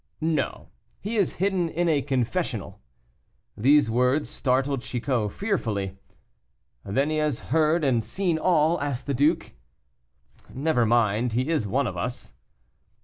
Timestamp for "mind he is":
10.87-11.67